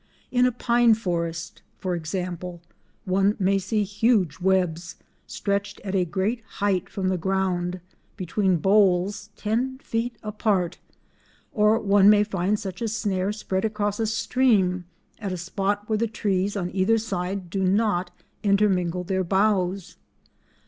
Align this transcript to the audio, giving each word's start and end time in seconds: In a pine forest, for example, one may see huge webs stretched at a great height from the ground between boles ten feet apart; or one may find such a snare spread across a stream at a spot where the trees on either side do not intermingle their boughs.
In 0.31 0.47
a 0.47 0.51
pine 0.51 0.95
forest, 0.95 1.61
for 1.77 1.93
example, 1.93 2.59
one 3.05 3.35
may 3.37 3.59
see 3.59 3.83
huge 3.83 4.39
webs 4.39 4.95
stretched 5.27 5.79
at 5.81 5.93
a 5.93 6.05
great 6.05 6.41
height 6.57 6.89
from 6.89 7.09
the 7.09 7.19
ground 7.19 7.81
between 8.17 8.57
boles 8.57 9.29
ten 9.37 9.77
feet 9.77 10.15
apart; 10.23 10.79
or 11.51 11.77
one 11.79 12.09
may 12.09 12.23
find 12.23 12.59
such 12.59 12.81
a 12.81 12.87
snare 12.87 13.31
spread 13.31 13.63
across 13.63 13.99
a 13.99 14.07
stream 14.07 14.85
at 15.19 15.31
a 15.31 15.37
spot 15.37 15.87
where 15.87 15.99
the 15.99 16.07
trees 16.07 16.57
on 16.57 16.71
either 16.71 16.97
side 16.97 17.51
do 17.51 17.63
not 17.63 18.09
intermingle 18.41 19.03
their 19.03 19.23
boughs. 19.23 19.97